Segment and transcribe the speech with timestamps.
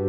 [0.00, 0.06] は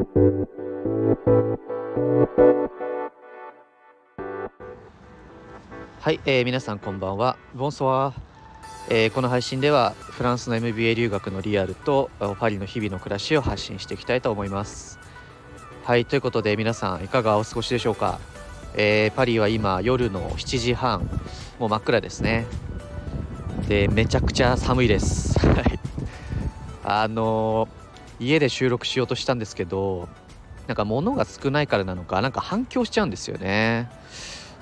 [6.11, 7.35] い、えー皆さんこんばんは。
[7.53, 8.13] ボンソワ、
[8.89, 12.09] えーこの配信ではフランスの MBA 留学のリアルと
[12.39, 14.97] パリの日々の暮らしを発信していきたいと思います。
[15.83, 18.21] はい、ということで皆さんいかがお過ごしでしょうか？
[18.75, 21.01] えーパリは今夜の7時半、
[21.59, 22.45] もう真っ暗ですね。
[23.67, 25.37] で、めちゃくちゃ寒いです。
[26.85, 27.80] あのー
[28.21, 30.07] 家で収録しようとしたんですけど、
[30.67, 33.89] なんか物が少ないからなのか、なんか反響しちゃうんですよね。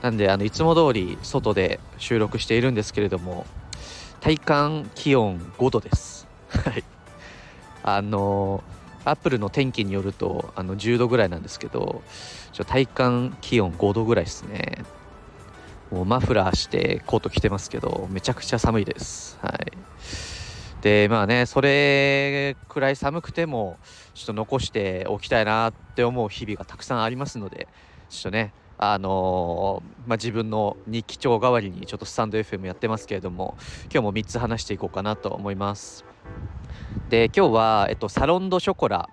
[0.02, 3.45] なんであのいつも通り外で収録しているんですけれども
[4.22, 6.27] 体感気温5度です。
[6.50, 6.84] はい。
[7.84, 8.64] あの
[9.05, 12.02] アップルの天気によるとあの10度ぐらいなんですけど
[12.52, 14.84] ちょ体感気温5度ぐらいですね。
[15.91, 19.38] もうマフラーしてコート着てますけどめちゃくちゃ寒いです。
[19.41, 19.78] はい。
[20.81, 23.77] でまあねそれくらい寒くても
[24.13, 27.67] ちょっと残しておきたいなって思う日々がたくさんありますので
[28.09, 33.58] ちょっとねあのーまあ、自分の日記帳代わりにちょっとスタンド FM やってますけれども
[33.91, 36.05] 今日も3つ話していこうかなと思います。
[37.09, 39.09] で今日は、えっと、サロンドショコラ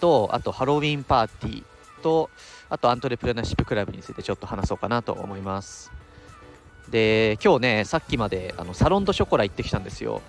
[0.00, 1.64] とあとハロウィンパーティー
[2.02, 2.30] と
[2.70, 5.92] あとアントレプレナーシップクラブについてちょっと話そうかなと思います。
[6.88, 10.22] で今日ねさっきまであのサロンドショコラ行ってきたんですよ。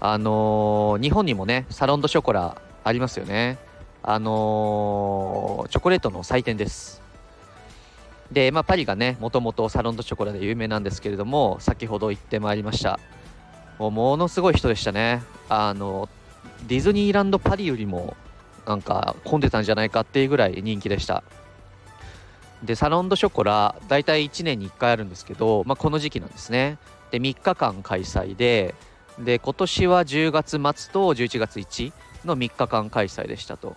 [0.00, 3.58] あのー日本にもねサロンドショコラありますよね。
[4.02, 7.02] あのーチョコレートの祭典です。
[8.30, 13.00] で、まあ、パリがねもともとサロンドショコラで有名なんですけれども先ほど行ってまいりました。
[13.78, 15.22] もうものすごい人でしたね。
[15.48, 16.08] あの
[16.66, 18.16] ディズニーランドパリよりも
[18.66, 21.24] なんか混んでたんじゃないかっていうぐらい人気でした。
[22.62, 26.78] でサロンドショコラ大体1年に1回あるんですけど、まあ、この時期なんですね。
[27.10, 28.74] で3日間開催で
[29.24, 31.92] で今年は10月末と11月1
[32.24, 33.76] の3日間開催でしたと。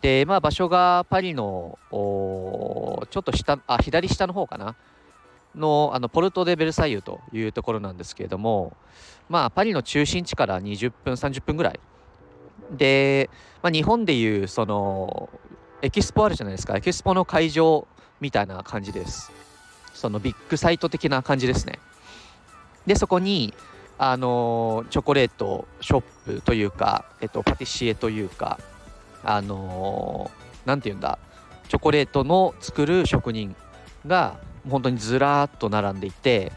[0.00, 4.74] で、まあ、場所がパリのちょっと下あ左下の方かな？
[5.54, 8.76] のあのポルト・デ・ベルサイユというところなんですけれども、
[9.28, 11.80] まあ、パリの中心地から20分30分ぐらい。
[12.70, 13.30] で、
[13.62, 15.28] まあ、日本でいうその
[15.80, 16.76] エキスポあるじゃないですか。
[16.76, 17.86] エキスポの会場
[18.20, 19.30] みたいな感じです。
[19.92, 21.78] そのビッグサイト的な感じですね。
[22.86, 23.54] でそこに
[23.98, 28.58] あのチョコレートショップというか、えっと、パティシエというか
[29.22, 31.18] あのーなんて言うんだ
[31.68, 33.54] チョコレートの作る職人
[34.06, 34.36] が
[34.68, 36.52] 本当にずらーっと並んでいて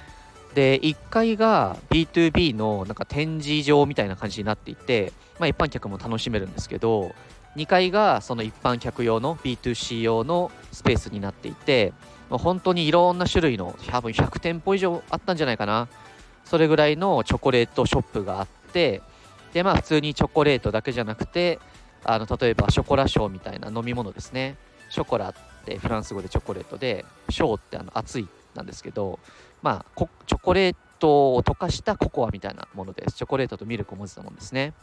[0.53, 7.14] で1階が B2B のなんか展示場みたいな感じになっていて、まあ、一般客も楽しめるんですけど
[7.58, 11.92] 2階がその一般客用の B2C 用のスペースになっていて、
[12.30, 15.88] まあ本当にいろんな種類の多分100店舗以上あったんじゃないかな。
[16.50, 19.02] それぐらいのチョコレートショップがあって
[19.53, 21.59] でまあ普通にチョコレートだけじゃなくて
[22.06, 24.56] あの例えばショコラショーみたいな飲み物ですね。
[24.90, 25.34] ショコラっ
[25.66, 29.19] てフランス語でチョコレートでショーってあの熱いなんですけど
[29.62, 33.18] まあチョコレートを溶かしたココアみたいなものです。
[33.18, 34.74] チョコレートとミルクを混ぜたものですね。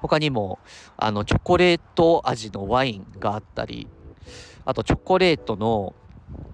[0.00, 0.58] 他にも
[0.96, 3.86] あのチョコレート味のワインがあったり
[4.64, 5.94] あとチョコレートの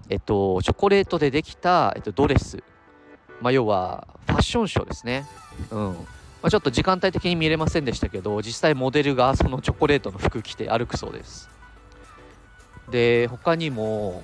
[0.09, 2.63] えっとチョコレートでできた、えっと、ドレス
[3.41, 5.25] まあ要はファッションショーですね。
[5.71, 5.93] うん。
[6.41, 11.49] まあ、ちょっと時間帯的に見れませんでしたけど実際モデルがそのチョコレートの服着て歩くそうです。
[12.89, 14.23] で他にも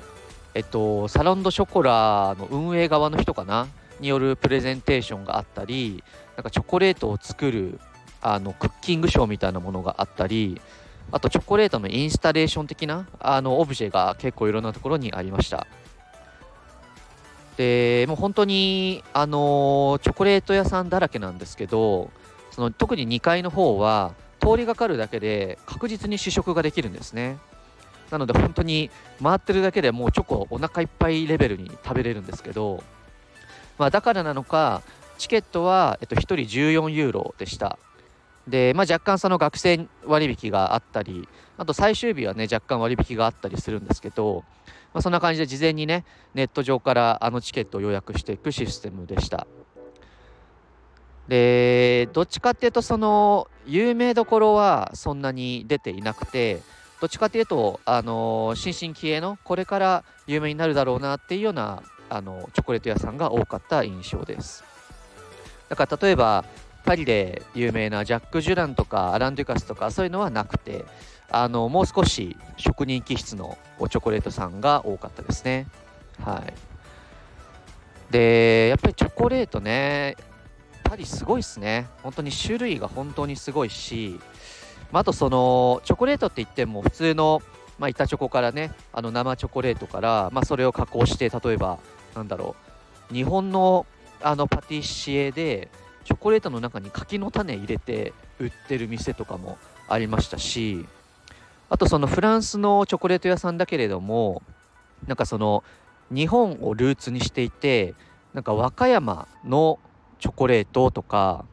[0.55, 3.67] えっとサロンドショコラの運営側の人かな？
[3.99, 6.03] によるプレゼンテーションがあったり
[6.35, 7.79] なんかチョコレートを作る
[8.21, 10.61] あのクッキングショーみたいなものがあったり
[11.11, 15.65] あとチョコレートのインスタレーション的なあのオブジェが結構いろんなところにありました。
[17.57, 22.11] でもう本当にあのチョコレート屋さんだらけなんですけど
[22.51, 27.37] その特に2階の方は通りがかるだけで確実に試食ができるんですね。
[28.11, 28.89] なので本当に
[29.21, 32.81] 回ってるだけでもうチョコお腹いっぱいレベルに食べれるんですけど、
[33.77, 34.81] まあ、だからなのか
[35.17, 37.77] チケットは、えっと、1人14ユーロでした。
[38.47, 41.27] で、まあ、若干その学生割引があったり
[41.57, 44.43] あと最終日はね若干割引があったりするんですけど、
[44.93, 49.45] まあ、そんな感じで事前にねネット上からあのチケットを予約していくシステムでした。
[51.27, 56.61] でどっちかっていうとその有名どころはそんなに出ていなくて
[57.01, 64.63] どっちかっていうとあの新進気鋭のこれから有名になるだろうなっていうようなあのチョコレート屋さんが多かった印象です。
[65.67, 66.45] だから例えば
[66.87, 70.85] パリで有名なジャック・ジュランとかアラン・デュカスとかそういうのはなくて
[71.29, 73.57] あのもう少し職人気質の
[73.89, 75.67] チョコレートさんが多かったですね。
[76.23, 76.53] はい。
[78.09, 80.15] でやっぱりチョコレートね
[80.85, 81.87] パリすごいっすね。
[82.03, 84.17] 本当に種類が本当にすごいし
[84.93, 87.41] まあ、とそのチョコレートって言っても普通の、
[87.77, 91.79] まあ、板チョコからねあの生チョコレートから、まあ、それを加工して例えば
[92.15, 92.55] なんだろ
[93.11, 93.85] う日本の
[94.21, 95.69] あのパティシエで
[96.07, 99.57] チョコレートの中に柿の種入れて売ってる店とかも
[99.89, 100.85] ありましたし
[101.69, 104.41] あとそのフランスのチョコレート屋さんだけれども
[105.05, 105.65] なんかその
[106.09, 107.93] 日本をルーツにしていて
[108.33, 109.79] なんか和歌山の
[110.19, 111.43] チョコレートとか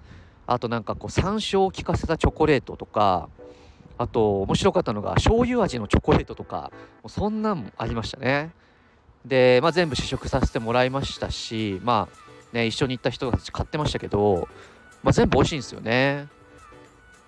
[0.46, 3.28] あとなんかこう山椒を効かせたチョコレートとか
[3.98, 6.70] あと面白かったのが醤油味のチョコレートとか
[7.02, 8.52] もうそんなんもありましたね。
[9.24, 12.23] で、まあ、全部試食させてもらいましたしまあ
[12.54, 14.48] ね一緒に行った人たち買ってましたけど、
[15.02, 16.28] まあ、全部美味しいんですよね。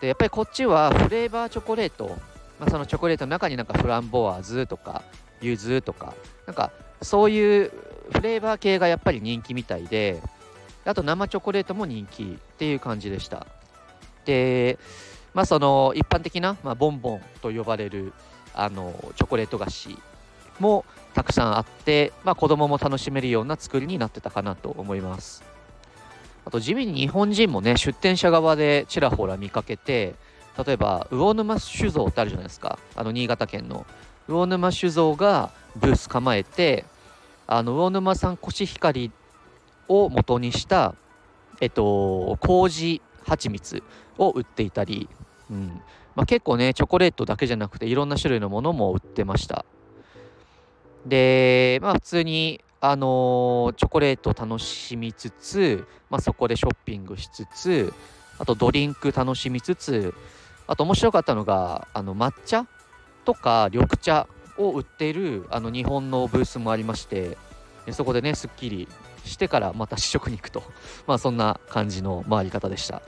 [0.00, 2.16] でやっぱりこっちはフレーバーチョコレート、
[2.60, 5.02] まあ、そのチョコレートの中になんかフランボワーズとか
[5.40, 6.14] 柚子とか
[6.46, 6.70] なんか
[7.02, 7.72] そういう
[8.12, 10.22] フレーバー系がやっぱり人気みたいで
[10.84, 13.46] あと生チョコレートも人気っていう感じでした。
[14.24, 14.78] で
[15.34, 18.12] まあその一般的な、まあ、ボンボンと呼ばれる
[18.54, 19.98] あのチョコレート菓子
[20.58, 25.44] もたくさんあって、まあ、子供も楽しめるような作りになってたかなと思います。
[26.44, 30.14] あと地味に日本人もね出店者側でちらほら見かけて
[30.64, 32.78] 例えば魚沼酒造ってあるじゃないですか。
[32.94, 33.86] あの新潟県の。
[34.28, 36.84] 魚沼酒造がブース構えて
[37.46, 39.12] あの魚沼産コシヒカリ
[39.88, 40.94] を元にした
[41.60, 43.82] えっと麹蜂蜜
[44.18, 45.08] を売っていたり、
[45.50, 45.80] うん。
[46.14, 49.64] まあ、結構ねチョコレートだけじゃなくていろんな種類のものも売ってました。
[51.06, 57.92] でまあ普通にあのー、チョコレート楽しみつつ、まあ、そこでショッピングしつつ
[58.38, 60.14] あとドリンク楽しみつつ
[60.66, 62.66] あと面白かったのがあの抹茶
[63.24, 67.38] とか緑茶を売っているあの日本のブースもありまして
[67.92, 68.88] そこでねすっきり
[69.24, 70.62] してからまた試食に行くと
[71.06, 73.02] まあそんな感じの回り方でした。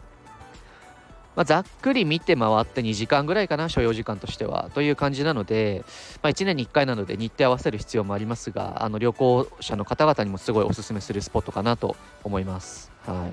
[1.39, 5.85] まあ、ざっくり見て回って2時間ぐらいかな所要時間としてはという感じなので、
[6.21, 11.95] まあ、1年に1回なので日程合わせる必要もありますがあの旅行者の方々にもすごいおすすめするスポットかなと
[12.25, 12.91] 思います。
[13.07, 13.31] はいまあ、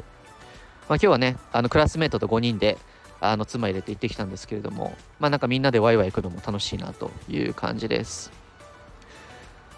[0.89, 2.77] 今日はねあのクラスメートと5人で
[3.21, 8.31] あの妻入れて行ってきたんですけれどもまあなんかみんなでワイワイ行くのも楽しいなという感じです。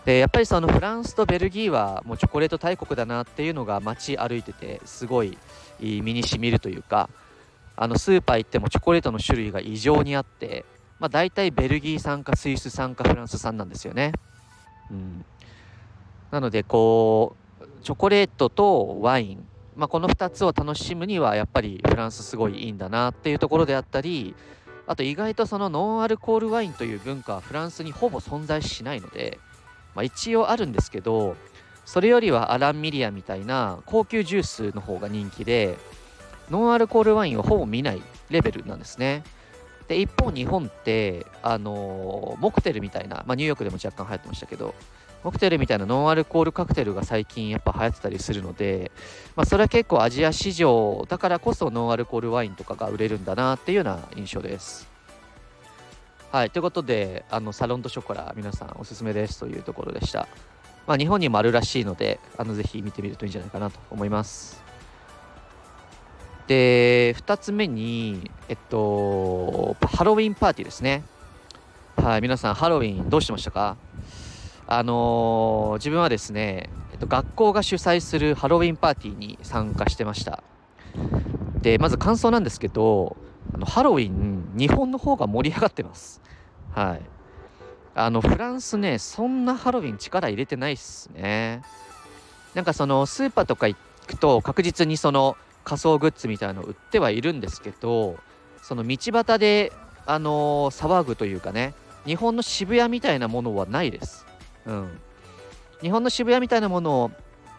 [0.03, 5.38] でやっぱりそのフランスとベルギーはもうチョコレート大国だなっていうのが街歩いててすごい
[5.79, 7.09] 身にしみるというか
[7.77, 10.65] あのスーパー行ってもチョコレートの種類が異常にあって、
[11.00, 14.13] まあ、大体ベルギー産かスイス産かフランス産なんですよね。
[14.89, 15.24] うん、
[16.31, 24.35] なのでこうチョコレートとワイン、まあ、この2つを楽しむにはやっぱりフランスすごいいいんだなっていうところであったり
[24.88, 29.38] あと意外とそのノンアルコールワインという文化はフランスにほぼ存在しないので、
[29.94, 31.35] まあ、一応あるんですけど
[31.85, 35.77] それよりはアラン・ミリアみたいな高級ジュースの方が人気で
[36.50, 39.24] ノンアルコールワインをほぼ見ないレベルなんですね。
[39.88, 44.76] で一方日本ってあのモクテルみたいな、まあ、ニューヨークでも若干流行ってましたけど
[45.24, 48.92] モクテルみたいなノンアルコールカクテルが最近やっぱ流行ってたりするので、
[49.36, 54.88] まあ、それは結構アジア市場だからこそノンアルコールワインとかが売れるんだなっていうような印象です。
[56.32, 60.28] はい、ということであのサロンドショコラ皆さんおすすめですというところでした。
[60.86, 64.67] まあ、日本にもあるらしいのであのぜひ見てみるといいんじゃないかなと思います。
[66.48, 71.04] で、2つ目に、えっと、ハロウィンパーティーですね。
[71.98, 73.75] はい、皆さん、ハロウィンどうしてましたか？
[74.66, 80.44] あのー、自分はですね、えっと、学校が主催するハロウィンパーティーに参加してました。
[81.62, 83.18] で、まず感想なんですけど、
[83.54, 86.22] あのハロウィン、日本の方が盛り上がってます。
[86.74, 87.01] はい。
[87.96, 91.62] あの、フランスね、そんなハロウィン力入れてないっすね。
[92.54, 95.36] なんかその、スーパーとか行くと確実にその、
[95.67, 98.17] 仮装グッズみたいなの売ってはいるんですけど
[98.62, 99.74] その道端で、
[100.05, 101.74] あのー、騒ぐというかね
[102.05, 104.25] 日本の渋谷みたいなものはないです、
[104.65, 104.97] うん、
[105.81, 107.12] 日本の渋谷みたいなものを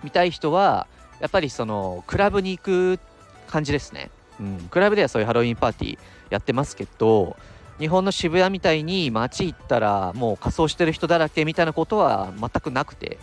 [0.02, 0.86] 見たい人は
[1.20, 2.98] やっぱりそのクラブに行く
[3.46, 4.10] 感じですね、
[4.40, 5.98] うん、クラブではそういうハロウィンパーティー
[6.30, 7.36] やってますけど
[7.78, 13.18] 日本の渋谷みたいに街行ったらもう仮装してる人だらけみたいなことは全くなくて、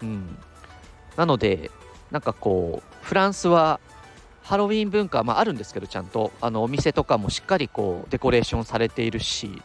[0.00, 0.38] うん、
[1.18, 1.70] なので
[2.10, 3.78] なんかこうフランスは
[4.52, 9.56] ハロウィン文化、まあ、あるんですけどちゃんとあのお店とかもしっかりこうデコレーションされているし、ま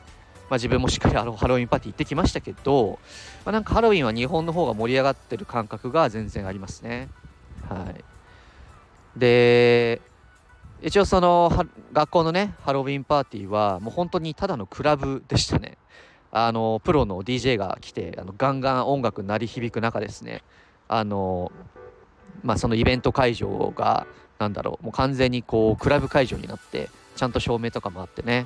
[0.52, 2.98] あ、自分もしっかりあのハロウィンパーティー行ってきましたけど、
[3.44, 7.10] まあ、なんかハロウィンは日本の方が盛り上がってる感覚が全然ありますね。
[7.68, 7.94] は
[9.18, 10.00] い、で
[10.82, 11.52] 一応その
[11.92, 15.78] 学校のねハロウィンパーティーはもう本当にただのクラブでしたね。
[16.32, 20.44] あのプロの DJ が来てあのガンガン音楽鳴り響く中ですね
[20.88, 21.52] あの
[22.42, 24.08] まあそのイベント会場が
[24.40, 28.46] なんだろうもう完全にこうクラブ会場になってちゃんと照明とかもあってね。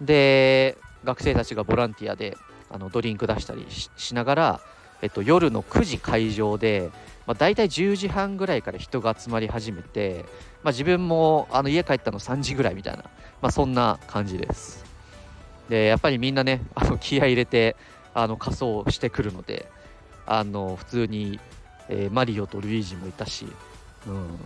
[0.00, 2.36] で学生たちがボランティアで
[2.70, 4.60] あのドリンク出したりしながら、
[5.02, 6.90] えっと、夜の9時会場で、
[7.26, 10.24] まあ、大体10時半ぐらいから人が集まり始めて、
[10.62, 13.04] まあ、自分もあの家帰ったの3時ぐらいみたいな、
[13.42, 14.84] まあ、そんな感じです。
[15.68, 17.76] でやっぱりみんなねあの気合入れて
[18.12, 19.70] あの仮装してくるので
[20.26, 21.38] あの普通に、
[21.88, 23.46] えー、マリオとルイージもいたし、
[24.06, 24.38] うん、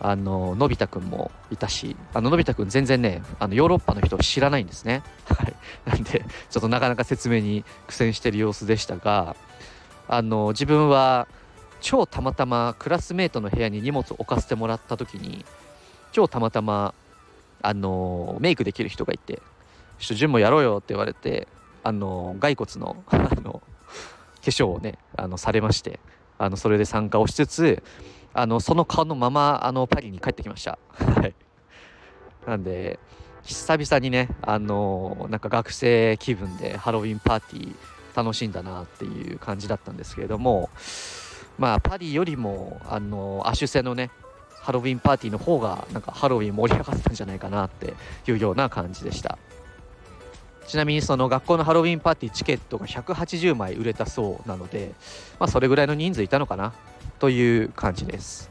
[0.00, 9.34] あののび太くんもいたしあののび太くん全然ねあのヨーロッパの人を知らないんですね、はい、なんでちょっとなかなか説明に苦戦してる様子でしたが
[10.06, 11.26] あの自分は
[11.80, 15.44] 超たまたまクラスメートの部屋に荷物を置かせてもらった時に
[16.12, 16.94] 超たまたま
[17.60, 19.42] あのメイクできる人がいて
[19.98, 21.48] 「ちょっと潤もやろうよ」って言われて
[21.82, 23.62] あの骸骨のあの
[24.40, 25.98] 化粧をねあのされまして
[26.38, 27.82] あのそれで参加をしつつ
[28.38, 30.78] あのその顔のままあのパリに帰ってきました。
[30.96, 31.34] はい、
[32.46, 33.00] なんで
[33.42, 37.74] 久々にねあのなんか学生気分でハロウィンパーティー
[38.14, 40.70] 楽しんだなっていう感じだったんですけれども
[41.58, 44.10] まあパリよりもあのアシュセのね
[44.60, 47.94] ハロウィンパーティーの方がなんかハロウィン盛り上がったんじゃないかなって
[48.28, 49.38] いうような感じでした
[50.68, 54.92] ちなみにその学校のハロウィンパーティーチケットが180枚売れたそうなので
[55.40, 56.74] まあそれぐらいの人数いたのかな
[57.18, 58.50] という感じです。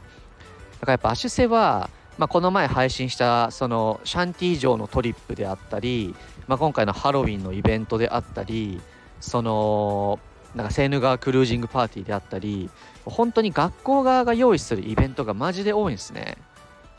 [0.80, 6.14] だからやっぱアシュセは、まあ、この前配信したそのシャンティ城のトリップであったり、
[6.48, 8.80] まあ、今回のハロウィンのイベントであったり
[9.20, 10.18] その
[10.54, 12.68] なんかセーヌ川クルージングパーティーであったり
[13.04, 16.36] 本当に学校側が用意するイベントがマジで多いんですね。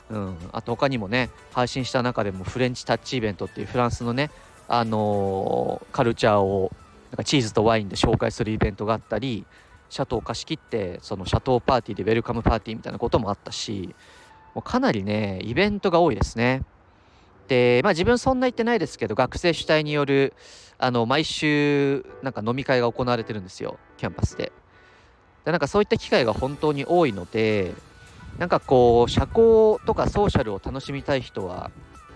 [0.09, 4.31] うん、あと他にもね配信した中でもフレンチタッチイベントっていうフランスのね、
[4.69, 6.71] あの、カルチャーを
[7.11, 9.45] なんかチーズとワインで紹介するイベントがあったり
[9.89, 13.95] シャトー貸し切ってそのシャトーパーティーでウェルカムパーティーみたいなこともあったし
[14.53, 16.63] もうかなりねイベントが多いですね。
[17.47, 20.33] でまあ自分そんな言ってないですけど学生主体による
[20.77, 24.51] あの毎週なんか飲み会が行われてるんですよキャンパスで。
[25.45, 27.73] でなんかそういった機会が本当に多いので
[28.38, 31.71] なんかこう社交とかソーシャルを楽しみたい人は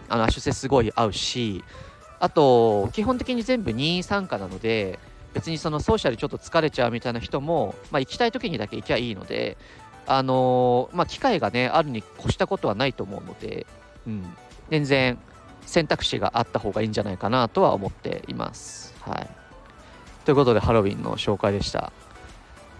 [0.07, 1.63] あのアシュセすごい合うし
[2.23, 4.97] あと基本的に全部任意参加なので
[5.33, 9.57] 別にそのソーシャルちょっと疲れちゃうみたいな人も、まあ、行きたい時にだけ行きゃいいので、
[10.07, 13.67] あのー、まあ、機会がね、あるに越したことはないと思うので、
[14.07, 14.23] うん、
[14.69, 15.17] 全然
[15.65, 18.95] 選択肢があった方がいいんじゃないかなとは思っています。
[19.01, 19.27] はい。
[20.23, 21.91] ということで、ハロウィンの紹介でした。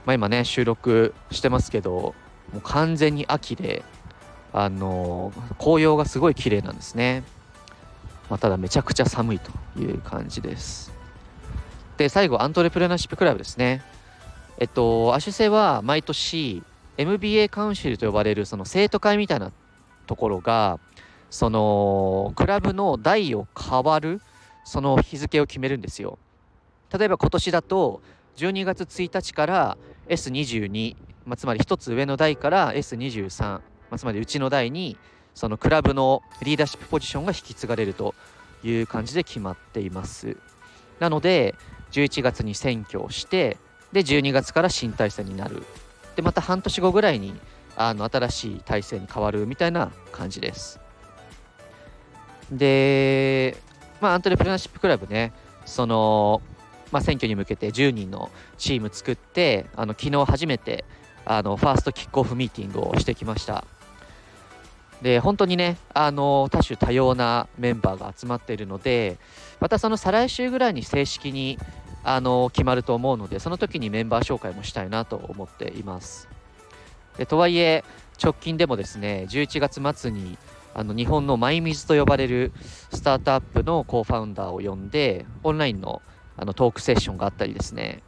[0.06, 1.92] まあ、今ね、収録してますけど、
[2.54, 3.84] もう完全に秋で、
[4.54, 7.24] あのー、紅葉がすごい綺麗なんですね。
[8.34, 10.92] まあ、ただめちゃくちゃ寒いという感じです。
[11.98, 13.84] で、最後、アントレプレナーシップクラブですね。
[14.58, 16.64] えっと、アシュセは毎年
[16.98, 19.52] MBA カウンシルと呼ばれるその生徒会みたいな
[20.08, 20.80] ところが、
[21.30, 24.20] そのクラブの代を変わる
[24.64, 26.18] その日付を決めるんですよ。
[26.92, 28.02] 例えば今年だと
[28.38, 29.78] 12月1日から
[30.10, 30.96] S22、
[31.28, 33.62] まあ、つまり1つ上の代から S23、ま
[33.92, 34.98] あ、つまりうちの代に
[35.34, 38.14] そのクラブのリーダーシップポジションが引き継がれると
[38.64, 40.38] いう感じで決まっています。
[41.00, 41.56] なので
[41.92, 43.58] 11月に選挙をして
[43.92, 45.64] で12月から新体制になる。
[46.16, 47.34] でまた半年後ぐらいに
[47.76, 50.80] あの新しい体制に変わるみたいな感じです。
[52.52, 53.58] で
[54.00, 55.34] まあアントレプレナーシップクラブね
[55.66, 56.42] その
[56.94, 60.86] まあ、選挙に向けて10人のチーム作ってあの昨日初めて
[61.26, 63.66] あのファーストキックオフミーティングをしてきました。
[65.04, 69.18] で本当にねあの多種多様なメンバーが集まっているので
[69.60, 71.60] またその再来週ぐらいに正式に
[72.06, 76.30] あの決まると思うのでその時にメンバー紹介もしたいなと思っています。
[77.18, 77.84] でとはいえ
[78.22, 80.38] 直近でもですね11月末に
[80.74, 82.54] あの日本の mymizu と呼ばれる
[82.94, 86.02] スタートアップのコーファウンダーを呼んでオンラインの
[86.36, 88.02] あのトークセッションがあったりですね。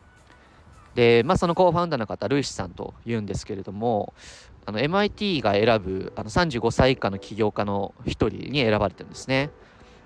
[0.95, 4.13] で、まあ、その co-founder の方ルイスさんというんですけれども
[4.65, 9.51] あの MIT が選ぶあの35歳以下の起業家の一人に選ばれてるんですね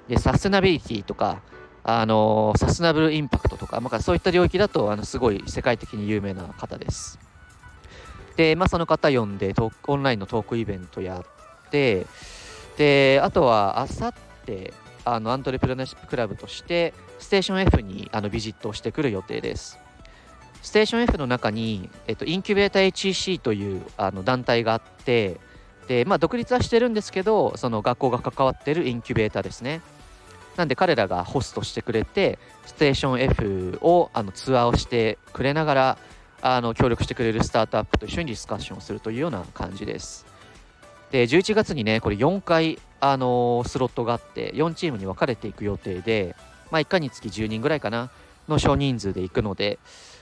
[0.07, 1.41] でサステナビリティとか
[1.83, 7.19] あの sustainable impact とか、まあ、そういった領域だとあのすごい世界的に有名な方です。
[8.35, 12.05] で、まあ、その方呼んでトークオンラインのトークイベントやって
[12.77, 14.13] であとはあさっ
[14.45, 14.73] て
[15.05, 19.77] あのアントレプレナーシップクラブとしてステーション F にあのビジットをしてくる予定です。
[20.61, 25.37] ステーション F の中に、えっと、インキュベーター HEC というあの団体があって
[25.87, 29.81] で、まあ、独立はしてるんですけどその学校が関わってるインキュベーターですね。
[30.59, 35.97] なんで彼らがホストしてくれて、ステーション F をあのツアーをしてくれながら、
[36.41, 40.25] あの協力してくれるスタートアップと一緒にディスカッションをするというような感じです。
[41.11, 46.35] で、11月にね、これ4回あのスロットがあって4チームに分かれていく予定で、
[46.71, 48.09] まあ、1回につき10人ぐらいかな
[48.49, 49.79] の少人数で行くので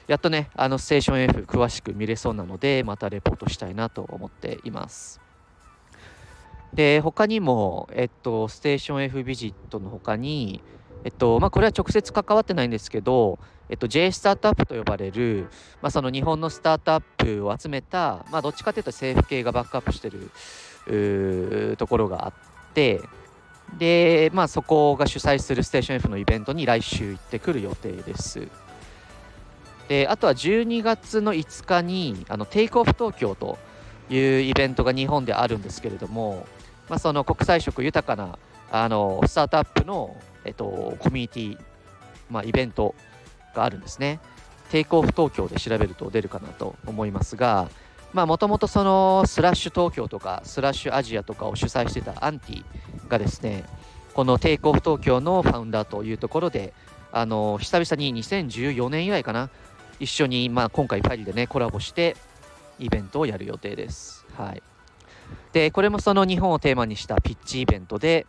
[0.08, 5.22] やっとねあのステーション F 詳しく見れそうなのでまたレポートしたいなと思っています
[6.74, 10.62] で他にも、えっと、ステーション F ビジットの他に
[11.04, 15.48] えっとまあ、これは直接関わってないんですけど、えっと、J スタートアップと呼ばれる、
[15.82, 22.34] まあ、その日本のスタートアップを集めた、まあ、どっちかというと政府系がバックアップしてるところがあっ
[22.74, 23.02] て
[23.78, 28.48] で、まあ、そこが主催するステーション F のイベントに来週行ってくる予定です。
[29.88, 33.58] であとは12月の5日にあのテイクオフ東京と
[34.10, 36.46] いうイベントが日本であるんですけれども、
[36.90, 38.38] まあ、その国際色豊かな
[38.72, 40.16] あのスタートアップの、
[40.46, 41.58] えっと、コミュニティ、
[42.30, 42.96] まあ、イベント
[43.56, 44.20] があるんですね。
[44.70, 47.70] テイクオフ東京で調べると出るかなと思いますが、
[48.14, 52.64] もともとそのスラッシュ東京とかスラッシュアジアとかを主催してたアンティ
[53.08, 53.64] がですね、
[54.14, 56.74] このテイクオフ東京のファウンダーというところで、
[57.12, 59.50] あの久々に2014年以来かな、
[60.00, 62.16] 一緒に、まあ、今回パリでね、コラボして
[62.80, 64.26] イベントをやる予定です。
[64.36, 64.62] はい。
[65.54, 68.26] で、これもその日本をテーマにしたピッチイベントで、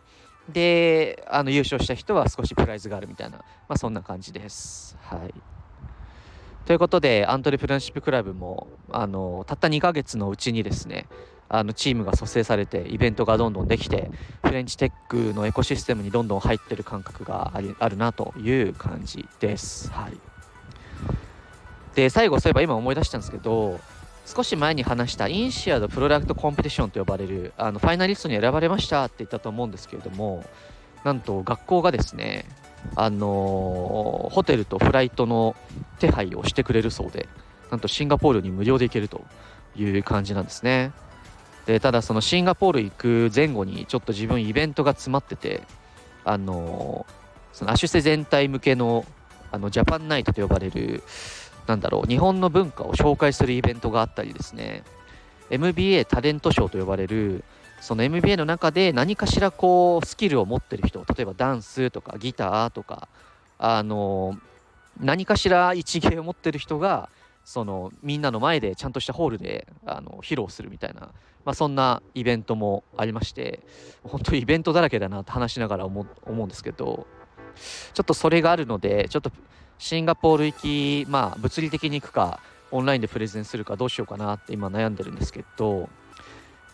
[0.49, 4.97] で、あの優勝した人は少しプライズがあるみたいな、まあ、そんな感じです。
[5.01, 5.33] はい。
[6.65, 11.07] ということで、アントレプレナシップクラブも、あの、たった2ヶ月のうちにですね、
[11.49, 14.11] あのチームが蘇生されてイベントがどんどんできて
[14.43, 19.91] フレンチテックのエコシステムにどんどん入ってる感覚がありあるなという感じです。
[19.91, 20.17] はい、
[21.99, 23.77] で最後そういえば今思い出したんですけど
[24.25, 30.45] 少し前に話したインシアドプロダクトコンペティションと呼ばれるあのファイナリストに選ばれましたって言ったと思うんですけれども
[31.03, 32.45] なんと学校がですね
[32.95, 35.57] あのー、ホテルとフライトの
[35.99, 37.27] 手配をしてくれるそうで
[37.69, 39.25] なんとシンガポールに無料で行けると
[39.75, 40.93] いう感じなんですね。
[41.65, 45.61] でただそのシンガポール行く前後にちょっと自分イベントが詰まってて
[46.23, 49.05] あのー、そのアシュセ全体向けの
[49.51, 51.03] あのジャパンナイトと呼ばれる
[51.69, 54.83] なんだろう、日本の文化を紹介するイベントがあったりですね、
[55.51, 57.43] MBA タレント賞と呼ばれる、
[57.79, 63.07] その MBA の中で何かしらこうスキルを持ってる人、例えばダンスとかギターとか、
[63.59, 64.35] あの
[64.99, 67.09] 何かしら一芸を持ってる人が、
[67.45, 71.01] そのみんなの前でちゃんとしたホールであの披露するみたいな、
[71.45, 73.61] まあ、そんなイベントもありまして
[74.03, 77.07] 本当イベントだらけだなって話しながら思うんですけど
[77.93, 79.31] ちょっとそれがあるのでちょっと
[79.79, 85.89] シンガポール行き、まあ、物理的に行くか、オンラインでプレゼンするかどうしようかなって今悩んでるんですけど、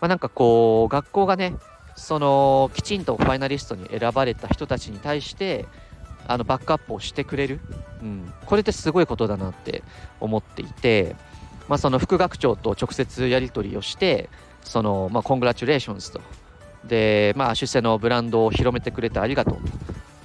[0.02, 1.56] まあ、なんかこう、学校がね、
[1.96, 5.68] その、きちんとファイナリストに選ばれた人たちに対して、
[6.28, 7.60] あの、バックアップをしてくれる。
[8.02, 8.34] うん。
[8.48, 9.84] これってすごいことだなって
[10.20, 11.16] 思っていて、
[11.70, 14.30] まあ、その副学長と直接やり取りをして、
[14.64, 16.22] その、まあ、コングラチュレーションズと。
[16.84, 19.62] で、まあ、出世のブランドを広めてくれてありがとうと。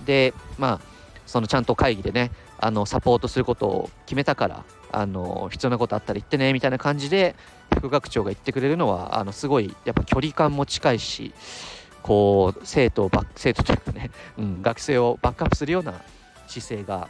[0.06, 0.89] で、まあ、
[1.30, 7.36] そのちゃんと会議でね、あのサポートすることを決めたからあの必要なことあったら言ってねみたいな感じで
[7.72, 11.32] 副学長が言ってくれるのはあのすごいやっぱ距離感も近いし
[12.02, 16.02] こう生徒をバ生徒というかね、うん、学生をバックアップするような
[16.48, 17.06] 姿勢が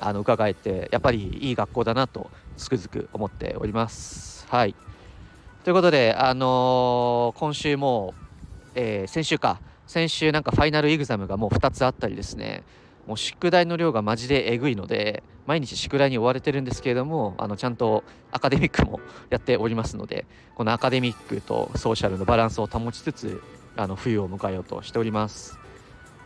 [0.00, 4.44] あの伺えてやっぱりいい学校だなとつくづく思っております。
[4.48, 4.74] はい。
[5.62, 8.12] ということで、あのー、今週も、
[8.74, 9.60] えー、先週か。
[9.86, 12.64] 先週なんかファイナルエグザムがもう2つあったりですね。
[13.06, 23.42] もう宿題の量がマジでえぐいので毎日宿題に追われてるんですけれどもあのちゃんとアカデミックも やっておりますのでこのアカデミックとソーシャルのバランスを保ちつつ
[23.76, 25.58] あの冬を迎えようとしております。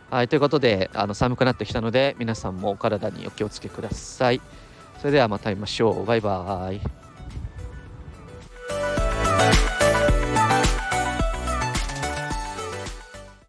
[0.09, 4.41] はいということであの寒くなってきたので皆さんもお体にお気をつけください。
[4.99, 6.05] それではまた会いましょう。
[6.05, 7.06] バイバーイ。